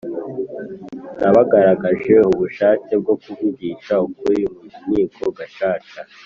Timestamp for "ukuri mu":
4.07-4.61